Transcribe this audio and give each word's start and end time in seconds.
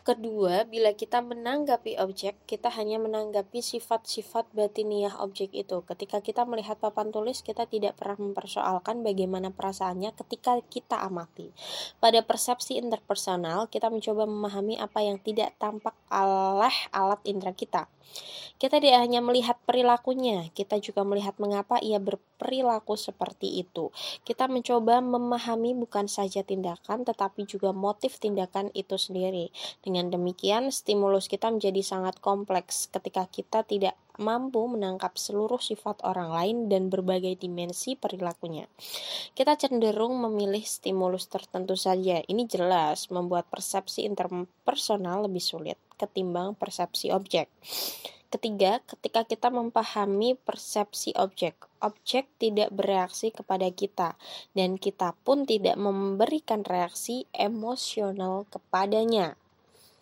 Kedua, 0.00 0.64
bila 0.64 0.96
kita 0.96 1.20
menanggapi 1.20 2.00
objek, 2.00 2.40
kita 2.48 2.72
hanya 2.72 2.96
menanggapi 2.96 3.60
sifat-sifat 3.60 4.48
batiniah 4.56 5.12
objek 5.20 5.52
itu. 5.52 5.84
Ketika 5.84 6.24
kita 6.24 6.48
melihat 6.48 6.80
papan 6.80 7.12
tulis, 7.12 7.44
kita 7.44 7.68
tidak 7.68 8.00
pernah 8.00 8.16
mempersoalkan 8.32 9.04
bagaimana 9.04 9.52
perasaannya 9.52 10.16
ketika 10.16 10.56
kita 10.72 11.04
amati. 11.04 11.52
Pada 12.00 12.24
persepsi 12.24 12.80
interpersonal, 12.80 13.68
kita 13.68 13.92
mencoba 13.92 14.24
memahami 14.24 14.80
apa 14.80 15.04
yang 15.04 15.20
tidak 15.20 15.52
tampak 15.60 15.92
oleh 16.08 16.76
alat 16.96 17.20
indera 17.28 17.52
kita. 17.52 17.84
Kita 18.60 18.76
tidak 18.76 19.00
hanya 19.00 19.24
melihat 19.24 19.56
perilakunya, 19.64 20.52
kita 20.52 20.76
juga 20.84 21.00
melihat 21.00 21.32
mengapa 21.40 21.80
ia 21.80 21.96
berperilaku 21.96 22.92
seperti 22.92 23.64
itu. 23.64 23.88
Kita 24.26 24.52
mencoba 24.52 25.00
memahami 25.00 25.72
bukan 25.78 26.10
saja 26.10 26.44
tindakan, 26.44 27.08
tetapi 27.08 27.48
juga 27.48 27.72
motif 27.72 28.20
tindakan 28.20 28.68
itu 28.76 29.00
sendiri. 29.00 29.48
Dengan 29.90 30.06
demikian, 30.06 30.70
stimulus 30.70 31.26
kita 31.26 31.50
menjadi 31.50 31.82
sangat 31.82 32.22
kompleks 32.22 32.86
ketika 32.94 33.26
kita 33.26 33.66
tidak 33.66 33.98
mampu 34.22 34.62
menangkap 34.70 35.18
seluruh 35.18 35.58
sifat 35.58 35.98
orang 36.06 36.30
lain 36.30 36.56
dan 36.70 36.94
berbagai 36.94 37.34
dimensi 37.34 37.98
perilakunya. 37.98 38.70
Kita 39.34 39.58
cenderung 39.58 40.14
memilih 40.22 40.62
stimulus 40.62 41.26
tertentu 41.26 41.74
saja. 41.74 42.22
Ini 42.22 42.46
jelas 42.46 43.10
membuat 43.10 43.50
persepsi 43.50 44.06
interpersonal 44.06 45.26
lebih 45.26 45.42
sulit 45.42 45.74
ketimbang 45.98 46.54
persepsi 46.54 47.10
objek. 47.10 47.50
Ketiga, 48.30 48.78
ketika 48.86 49.26
kita 49.26 49.50
memahami 49.50 50.38
persepsi 50.38 51.10
objek, 51.18 51.66
objek 51.82 52.30
tidak 52.38 52.70
bereaksi 52.70 53.34
kepada 53.34 53.66
kita, 53.74 54.14
dan 54.54 54.78
kita 54.78 55.18
pun 55.26 55.42
tidak 55.50 55.74
memberikan 55.74 56.62
reaksi 56.62 57.26
emosional 57.34 58.46
kepadanya. 58.46 59.34